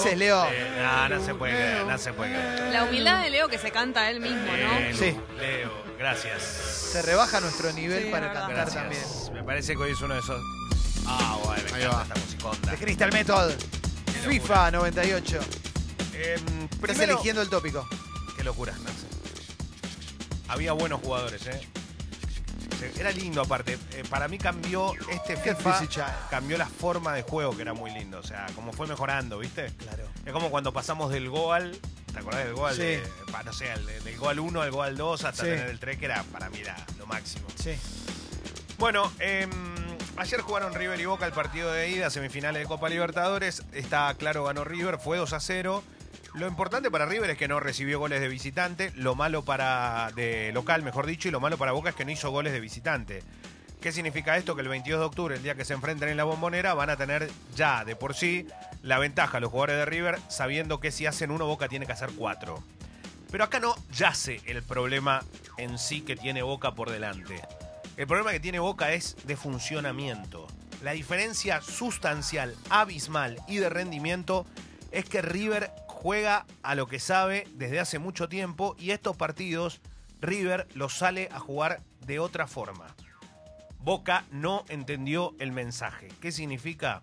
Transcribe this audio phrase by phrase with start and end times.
[0.00, 0.44] haces, Leo?
[0.50, 2.72] Eh, no, no se puede creer, no se puede creer.
[2.72, 4.78] La humildad de Leo que se canta a él mismo, ¿no?
[4.78, 5.16] Eh, Sí.
[5.38, 6.42] Leo, gracias.
[6.42, 8.40] Se rebaja nuestro nivel Sí, para verdad.
[8.46, 8.82] cantar Gracias.
[8.82, 9.34] también.
[9.34, 10.42] Me parece que hoy es uno de esos.
[11.06, 12.02] Ah, bueno, me Ahí encanta va.
[12.02, 12.70] esta musiconda.
[12.72, 13.52] De Crystal Method.
[14.26, 15.40] FIFA 98.
[16.14, 17.88] Eh, Estás primero, eligiendo el tópico.
[18.36, 19.06] Qué locura, no sé.
[20.48, 21.60] Había buenos jugadores, ¿eh?
[22.98, 23.78] Era lindo aparte.
[23.92, 28.18] Eh, para mí cambió este FIFA, cambió la forma de juego que era muy lindo.
[28.18, 29.66] O sea, como fue mejorando, ¿viste?
[29.78, 30.04] Claro.
[30.24, 31.78] Es como cuando pasamos del Goal,
[32.12, 32.74] ¿te acordás del Goal?
[32.74, 32.80] Sí.
[32.82, 33.02] De-
[33.44, 35.48] no sé, al- del Goal 1 al Goal 2 hasta Sí.
[35.50, 37.46] tener el 3, que era para mí era lo máximo.
[37.56, 37.72] Sí.
[38.78, 39.50] Bueno, em,
[40.16, 43.62] ayer jugaron River y Boca el partido de ida, semifinales de Copa Libertadores.
[43.72, 45.82] Está claro, ganó River, fue 2 a 0.
[46.34, 50.52] Lo importante para River es que no recibió goles de visitante, lo malo para de
[50.52, 53.22] local, mejor dicho, y lo malo para Boca es que no hizo goles de visitante.
[53.80, 54.54] ¿Qué significa esto?
[54.54, 56.96] Que el 22 de octubre, el día que se enfrenten en la bombonera, van a
[56.96, 58.46] tener ya de por sí
[58.82, 62.10] la ventaja los jugadores de River, sabiendo que si hacen uno, Boca tiene que hacer
[62.16, 62.62] cuatro.
[63.32, 65.24] Pero acá no yace el problema
[65.56, 67.42] en sí que tiene Boca por delante.
[67.96, 70.46] El problema que tiene Boca es de funcionamiento.
[70.82, 74.46] La diferencia sustancial, abismal y de rendimiento
[74.92, 75.70] es que River
[76.02, 79.82] juega a lo que sabe desde hace mucho tiempo y estos partidos
[80.22, 82.86] River los sale a jugar de otra forma.
[83.80, 86.08] Boca no entendió el mensaje.
[86.22, 87.02] ¿Qué significa?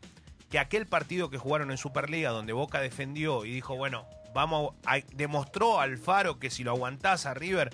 [0.50, 4.98] Que aquel partido que jugaron en Superliga donde Boca defendió y dijo, bueno, vamos a,
[5.14, 7.72] demostró al Faro que si lo aguantás a River,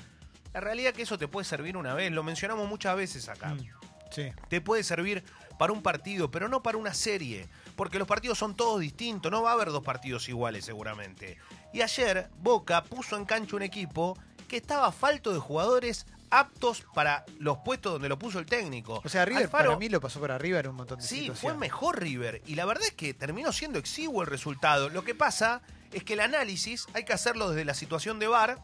[0.53, 3.53] la realidad es que eso te puede servir una vez, lo mencionamos muchas veces acá.
[3.53, 3.69] Mm.
[4.11, 4.31] Sí.
[4.49, 5.23] Te puede servir
[5.57, 9.41] para un partido, pero no para una serie, porque los partidos son todos distintos, no
[9.43, 11.37] va a haber dos partidos iguales seguramente.
[11.73, 17.25] Y ayer Boca puso en cancha un equipo que estaba falto de jugadores aptos para
[17.39, 19.01] los puestos donde lo puso el técnico.
[19.03, 21.29] O sea, River Alfaro- para mí lo pasó por arriba en un montón de Sí,
[21.35, 22.41] fue mejor River.
[22.47, 24.89] Y la verdad es que terminó siendo exiguo el resultado.
[24.89, 28.57] Lo que pasa es que el análisis hay que hacerlo desde la situación de VAR,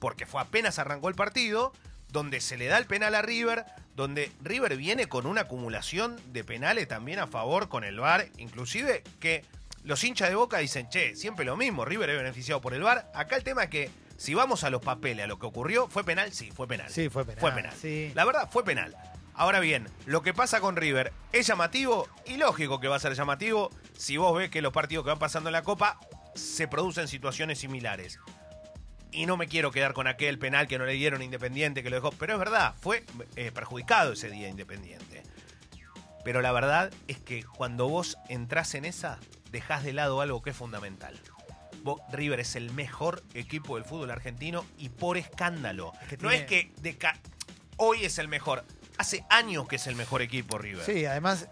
[0.00, 1.72] porque fue apenas arrancó el partido,
[2.10, 3.64] donde se le da el penal a River,
[3.98, 9.02] donde River viene con una acumulación de penales también a favor con el VAR, inclusive
[9.18, 9.44] que
[9.82, 13.10] los hinchas de Boca dicen, che, siempre lo mismo, River es beneficiado por el VAR.
[13.12, 16.04] Acá el tema es que si vamos a los papeles, a lo que ocurrió, ¿fue
[16.04, 16.32] penal?
[16.32, 16.88] Sí, fue penal.
[16.90, 17.74] Sí, fue penal, Fue penal.
[17.76, 18.12] sí.
[18.14, 18.94] La verdad, fue penal.
[19.34, 23.14] Ahora bien, lo que pasa con River es llamativo y lógico que va a ser
[23.14, 25.98] llamativo si vos ves que los partidos que van pasando en la Copa
[26.36, 28.20] se producen situaciones similares.
[29.10, 31.90] Y no me quiero quedar con aquel penal que no le dieron a Independiente, que
[31.90, 32.10] lo dejó.
[32.12, 33.04] Pero es verdad, fue
[33.36, 35.22] eh, perjudicado ese día Independiente.
[36.24, 39.18] Pero la verdad es que cuando vos entrás en esa,
[39.50, 41.18] dejás de lado algo que es fundamental.
[41.82, 45.92] Vos- River es el mejor equipo del fútbol argentino y por escándalo.
[46.08, 47.16] que No tiene- es que de ca-
[47.76, 48.64] hoy es el mejor.
[48.98, 50.84] Hace años que es el mejor equipo River.
[50.84, 51.48] Sí, además,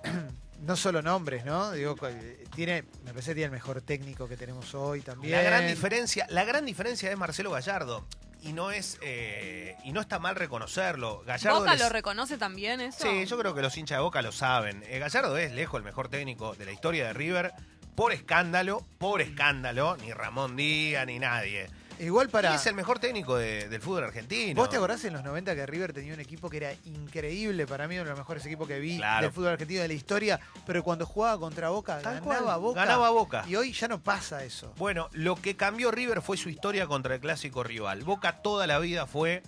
[0.61, 1.73] no solo nombres, ¿no?
[1.73, 2.09] Digo, co-
[2.55, 5.33] tiene, me parece que tiene el mejor técnico que tenemos hoy también.
[5.33, 8.07] La gran diferencia, la gran diferencia es Marcelo Gallardo.
[8.43, 11.23] Y no es eh, y no está mal reconocerlo.
[11.27, 12.99] Gallardo ¿Boca les- lo reconoce también eso?
[13.03, 14.85] Sí, yo creo que los hinchas de Boca lo saben.
[14.87, 17.53] Eh, Gallardo es lejos el mejor técnico de la historia de River.
[17.97, 21.69] Por escándalo, por escándalo, ni Ramón Díaz, ni nadie.
[21.99, 22.53] Igual para...
[22.53, 24.61] Y es el mejor técnico de- del fútbol argentino.
[24.61, 27.67] ¿Vos te acordás en los 90 que River tenía un equipo que era increíble?
[27.67, 29.23] Para mí uno de los mejores equipos que vi Claro.
[29.27, 32.81] del fútbol argentino de la historia, pero cuando jugaba contra Boca, Tal ganaba cual, Boca.
[32.81, 33.45] ganaba Boca.
[33.49, 34.73] Y hoy ya no pasa eso.
[34.77, 38.03] Bueno, lo que cambió River fue su historia contra el clásico rival.
[38.05, 39.43] Boca toda la vida fue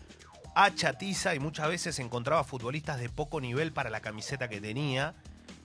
[0.55, 5.15] a chatiza y muchas veces encontraba futbolistas de poco nivel para la camiseta que tenía,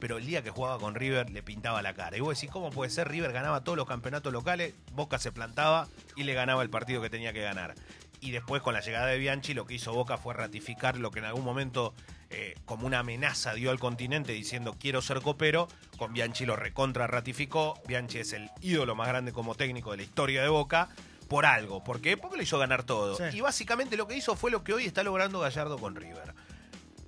[0.03, 2.17] pero el día que jugaba con River le pintaba la cara.
[2.17, 3.07] Y vos decís, ¿cómo puede ser?
[3.07, 5.87] River ganaba todos los campeonatos locales, Boca se plantaba
[6.17, 7.73] y le ganaba el partido que tenía que ganar.
[8.19, 11.19] Y después con la llegada de Bianchi lo que hizo Boca fue ratificar lo que
[11.19, 11.93] en algún momento
[12.31, 15.69] eh, como una amenaza dio al continente diciendo quiero ser copero.
[15.97, 17.81] Con Bianchi lo recontra ratificó.
[17.87, 20.89] Bianchi es el ídolo más grande como técnico de la historia de Boca.
[21.29, 21.81] Por algo.
[21.81, 22.17] ¿Por qué?
[22.17, 23.15] Porque le hizo ganar todo.
[23.15, 23.37] Sí.
[23.37, 26.33] Y básicamente lo que hizo fue lo que hoy está logrando Gallardo con River.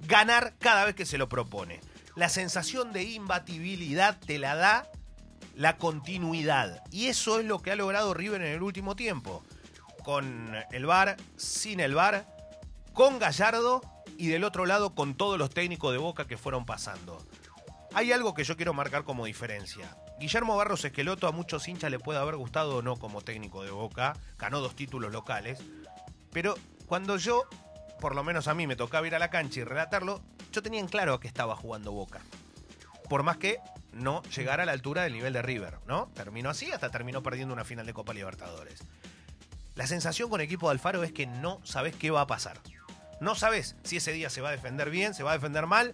[0.08, 1.82] Ganar cada vez que se lo propone.
[2.16, 4.90] La sensación de imbatibilidad te la da
[5.56, 6.84] la continuidad.
[6.92, 9.44] Y eso es lo que ha logrado River en el último tiempo.
[10.04, 12.26] Con el VAR, sin el VAR,
[12.94, 13.82] con Gallardo
[14.18, 17.26] y del otro lado con todos los técnicos de Boca que fueron pasando.
[17.94, 19.98] Hay algo que yo quiero marcar como diferencia.
[20.20, 23.72] Guillermo Barros Esqueloto a muchos hinchas le puede haber gustado o no como técnico de
[23.72, 25.60] Boca, ganó dos títulos locales,
[26.32, 27.44] pero cuando yo,
[28.00, 30.22] por lo menos a mí me tocaba ir a la cancha y relatarlo,
[30.56, 32.22] yo tenía en claro a qué estaba jugando Boca.
[33.10, 33.60] Por más que
[33.92, 36.10] no llegara a la altura del nivel de River, ¿no?
[36.16, 38.80] Terminó así, hasta terminó perdiendo una final de Copa Libertadores.
[39.76, 42.58] La sensación con equipo de Alfaro es que no sabes qué va a pasar.
[43.20, 45.94] No sabes si ese día se va a defender bien, se va a defender mal.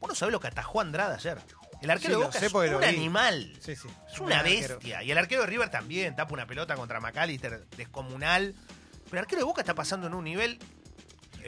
[0.00, 1.38] Vos no sabés lo que atajó Andrade ayer.
[1.80, 3.52] El arquero Sí, de Boca es un animal.
[3.60, 3.88] Sí, sí.
[4.12, 5.02] Es un una bestia.
[5.04, 8.54] Y el arquero de River también tapa una pelota contra McAllister descomunal.
[9.04, 10.58] Pero el arquero de Boca está pasando en un nivel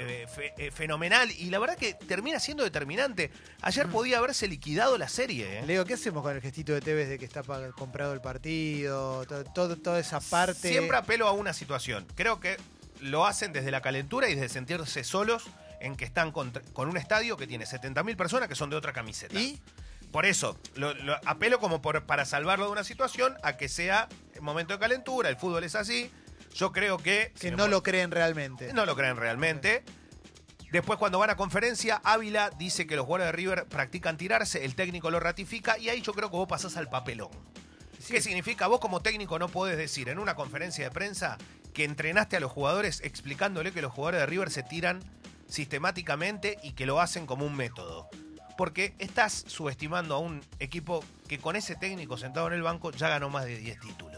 [0.00, 3.30] eh, fe- eh, fenomenal y la verdad que termina siendo determinante.
[3.62, 3.90] Ayer Mm.
[3.92, 5.58] podía haberse liquidado la serie.
[5.58, 5.66] ¿eh?
[5.66, 7.42] Leo, ¿qué hacemos con el gestito de Tevez de que está
[7.72, 9.24] comprado el partido?
[9.54, 10.68] Todo- toda esa parte.
[10.68, 12.06] Siempre apelo a una situación.
[12.14, 12.56] Creo que
[13.00, 15.44] lo hacen desde la calentura y desde sentirse solos
[15.80, 16.52] en que están con
[16.88, 19.38] un estadio que tiene 70.000 personas que son de otra camiseta.
[19.38, 19.60] ¿Y?
[20.10, 24.08] Por eso, lo, lo apelo como por- para salvarlo de una situación a que sea
[24.34, 26.10] el momento de calentura, el fútbol es así.
[26.58, 27.32] Yo creo que...
[27.38, 28.72] Que no lo creen realmente.
[28.72, 29.84] no lo creen realmente.
[30.72, 34.74] Después, cuando van a conferencia, Ávila dice que los jugadores de River practican tirarse, el
[34.74, 37.30] técnico lo ratifica y ahí yo creo que vos pasás al papelón.
[38.00, 38.12] Sí.
[38.12, 38.66] ¿Qué significa?
[38.66, 41.38] Vos como técnico no podés decir en una conferencia de prensa
[41.72, 45.00] que entrenaste a los jugadores explicándole que los jugadores de River se tiran
[45.46, 48.08] sistemáticamente y que lo hacen como un método.
[48.56, 53.08] Porque estás subestimando a un equipo que con ese técnico sentado en el banco ya
[53.08, 54.17] ganó más de 10 títulos.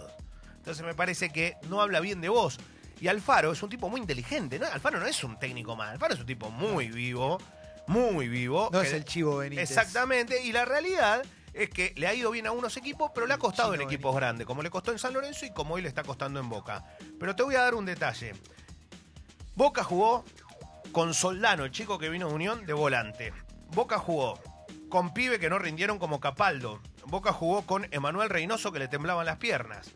[0.60, 2.58] Entonces me parece que no habla bien de vos.
[3.00, 4.58] Y Alfaro es un tipo muy inteligente.
[4.58, 4.66] ¿no?
[4.66, 5.90] Alfaro no es un técnico más.
[5.90, 7.38] Alfaro es un tipo muy vivo.
[7.86, 8.68] Muy vivo.
[8.72, 9.70] No que- es el Chivo Benítez.
[9.70, 11.22] Exactamente, y la realidad
[11.54, 14.14] es que le ha ido bien a unos equipos, pero le ha costado en equipos
[14.14, 16.84] grandes, como le costó en San Lorenzo y como hoy le está costando en Boca.
[17.18, 18.34] Pero te voy a dar un detalle.
[19.56, 20.24] Boca jugó
[20.92, 23.32] con Soldano, el chico que vino de Unión, de volante.
[23.72, 24.38] Boca jugó
[24.88, 26.80] con pibe que no rindieron como Capaldo.
[27.06, 29.90] Boca jugó con Emanuel Reynoso que le temblaban las piernas.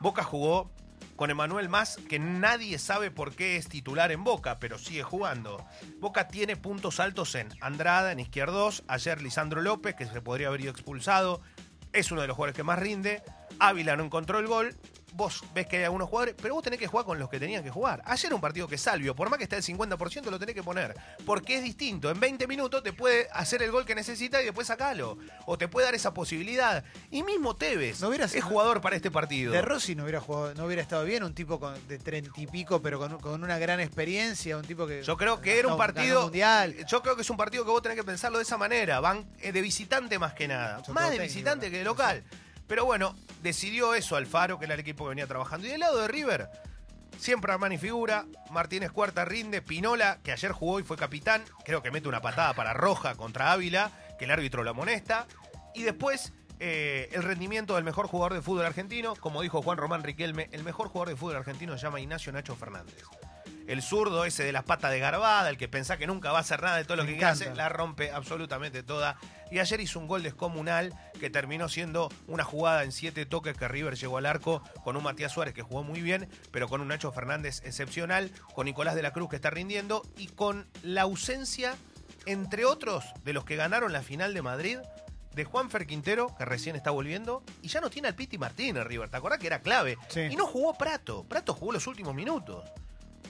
[0.00, 0.70] Boca jugó
[1.16, 5.64] con Emanuel Más, que nadie sabe por qué es titular en Boca, pero sigue jugando.
[5.98, 10.62] Boca tiene puntos altos en Andrada, en Izquierdos, ayer Lisandro López, que se podría haber
[10.62, 11.42] ido expulsado,
[11.92, 13.22] es uno de los jugadores que más rinde.
[13.58, 14.74] Ávila no encontró el gol.
[15.12, 17.62] Vos ves que hay algunos jugadores, pero vos tenés que jugar con los que tenían
[17.64, 18.02] que jugar.
[18.04, 20.94] Ayer un partido que Salvio, por más que esté el 50%, lo tenés que poner.
[21.26, 22.10] Porque es distinto.
[22.10, 25.18] En 20 minutos te puede hacer el gol que necesita y después sacalo.
[25.46, 26.84] O te puede dar esa posibilidad.
[27.10, 29.52] Y mismo Tevez No hubiera es jugador para este partido.
[29.52, 32.46] De Rossi no hubiera jugado, no hubiera estado bien, un tipo con- de treinta y
[32.46, 35.02] pico, pero con, con una gran experiencia, un tipo que.
[35.02, 36.22] Yo creo que era un partido.
[36.22, 36.76] mundial.
[36.86, 39.00] Yo creo que es un partido que vos tenés que pensarlo de esa manera.
[39.00, 40.82] Van eh, de visitante más que nada.
[40.92, 42.22] Más de visitante que de local.
[42.70, 45.66] Pero bueno, decidió eso Alfaro, que era el equipo que venía trabajando.
[45.66, 46.48] Y del lado de River,
[47.18, 48.26] siempre Armani figura.
[48.50, 49.60] Martínez Cuarta rinde.
[49.60, 51.42] Pinola, que ayer jugó y fue capitán.
[51.64, 53.90] Creo que mete una patada para Roja contra Ávila,
[54.20, 55.26] que el árbitro lo amonesta.
[55.74, 56.32] Y después.
[56.60, 60.62] eh, el rendimiento del mejor jugador de fútbol argentino, como dijo Juan Román Riquelme, el
[60.62, 63.02] mejor jugador de fútbol argentino se llama Ignacio Nacho Fernández.
[63.66, 66.40] El zurdo ese de las patas de garbada, el que pensá que nunca va a
[66.40, 67.44] hacer nada de todo lo Me que encanta.
[67.44, 69.16] hace, la rompe absolutamente toda.
[69.50, 73.68] Y ayer hizo un gol descomunal que terminó siendo una jugada en siete toques que
[73.68, 76.88] River llegó al arco con un Matías Suárez que jugó muy bien, pero con un
[76.88, 81.74] Nacho Fernández excepcional, con Nicolás de la Cruz que está rindiendo y con la ausencia,
[82.26, 84.78] entre otros, de los que ganaron la final de Madrid.
[85.32, 89.08] De Juanfer Quintero, que recién está volviendo, y ya no tiene al Piti Martínez, River.
[89.10, 89.96] ¿Te acordás que era clave?
[90.08, 90.22] Sí.
[90.22, 91.22] Y no jugó Prato.
[91.22, 92.64] Prato jugó los últimos minutos.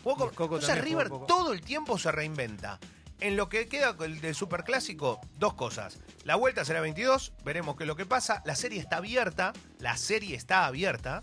[0.02, 1.26] Jugó Y con- el Coco o sea, también jugó River poco.
[1.26, 2.78] todo el tiempo se reinventa.
[3.20, 5.98] En lo que queda del del Superclásico, dos cosas.
[6.24, 8.42] La vuelta será 22, veremos qué es lo que pasa.
[8.46, 11.20] La serie está abierta, la serie está abierta,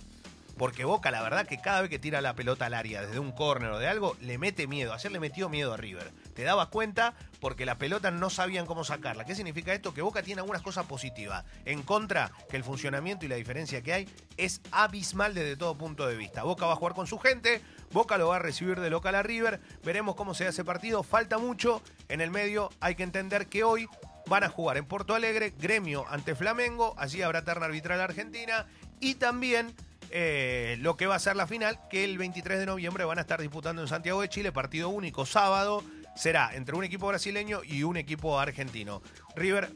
[0.57, 3.31] porque Boca, la verdad, que cada vez que tira la pelota al área desde un
[3.31, 4.94] córner o de algo, le mete miedo.
[4.94, 6.12] Ayer le metió miedo a River.
[6.33, 9.25] Te dabas cuenta porque la pelota no sabían cómo sacarla.
[9.25, 9.94] ¿Qué significa esto?
[9.94, 11.45] Que Boca tiene algunas cosas positivas.
[11.66, 16.07] En contra, que el funcionamiento y la diferencia que hay es abismal desde todo punto
[16.07, 16.44] de vista.
[16.44, 17.61] Boca va a jugar con su gente,
[17.92, 19.61] Boca lo va a recibir de local a River.
[19.83, 21.04] Veremos cómo se hace partido.
[21.04, 21.81] Falta mucho.
[22.09, 23.87] En el medio hay que entender que hoy
[24.28, 26.95] van a jugar en Porto Alegre, Gremio ante Flamengo.
[26.97, 28.66] Allí habrá terna arbitral argentina.
[28.99, 29.76] Y también
[30.11, 33.21] eh, lo que va a ser la final, que el 23 de noviembre van a
[33.21, 35.83] estar disputando en Santiago de Chile, partido único sábado.
[36.16, 39.02] Será entre un equipo brasileño y un equipo argentino.
[39.35, 39.71] River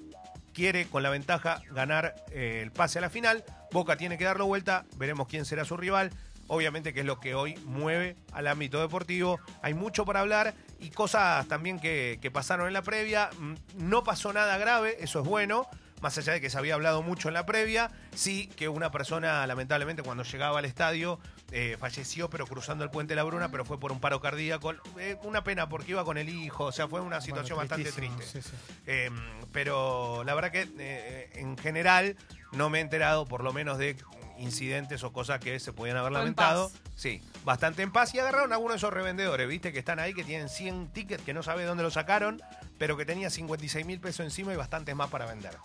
[0.53, 3.43] quiere con la ventaja ganar eh, el pase a la final.
[3.71, 4.85] Boca tiene que darlo vuelta.
[4.97, 6.11] Veremos quién será su rival.
[6.47, 9.39] Obviamente que es lo que hoy mueve al ámbito deportivo.
[9.61, 13.29] Hay mucho para hablar y cosas también que, pasaron en la previa.
[13.39, 15.67] Mm, No pasó nada grave, eso es bueno.
[16.01, 19.45] Más allá de que se había hablado mucho en la previa, sí que una persona,
[19.47, 21.19] lamentablemente, cuando llegaba al estadio,
[21.51, 24.73] eh, falleció, pero cruzando el puente La Bruna, pero fue por un paro cardíaco.
[24.97, 27.91] Eh, una pena porque iba con el hijo, o sea, fue una situación Bueno, bastante
[27.91, 28.25] triste.
[28.25, 28.55] sí, sí.
[28.87, 29.09] Eh,
[29.51, 32.15] pero la verdad que eh, en general
[32.51, 33.95] no me he enterado por lo menos de
[34.37, 36.71] incidentes o cosas que se podían haber lamentado.
[36.95, 39.71] Sí, bastante en paz y agarraron a algunos de esos revendedores, ¿viste?
[39.71, 42.41] Que están ahí, que tienen 100 tickets que no sabe dónde lo sacaron,
[42.77, 45.55] pero que tenía 56 mil pesos encima y bastantes más para vender.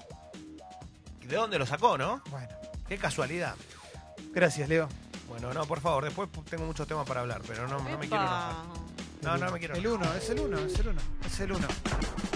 [1.26, 2.22] ¿De dónde lo sacó, no?
[2.30, 2.48] Bueno,
[2.88, 3.54] Qué casualidad.
[4.32, 4.88] gracias, Leo.
[5.28, 8.22] Bueno, no, por favor, después tengo muchos temas para hablar, pero no, no me quiero
[8.22, 8.54] enojar.
[9.22, 10.06] No, no me quiero El enojar.
[10.08, 11.68] uno, es el uno, es el uno, es el uno.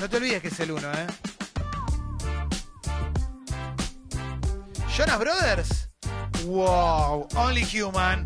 [0.00, 1.06] No te olvides que es el uno, ¿eh?
[4.97, 5.88] Jonas Brothers.
[6.47, 8.25] Wow, Only Human.